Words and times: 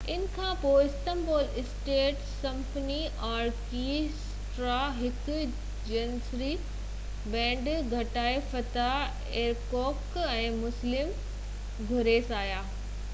ان 0.11 0.23
کانپوءِ 0.35 0.83
Istanbul 0.85 1.43
State 1.63 2.23
Symphony 2.41 2.95
Orchestra 3.27 4.79
هڪ 5.01 5.35
Janissary 5.91 6.49
band 7.35 7.71
۽ 7.77 7.85
ڳائڻا 7.93 8.25
فتح 8.57 9.31
ايرڪوڪ 9.45 10.19
۽ 10.33 10.51
مسلم 10.65 11.13
گُرسيس 11.95 12.37
آيا 12.43 12.63